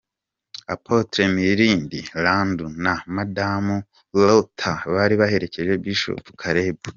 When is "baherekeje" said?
5.21-5.73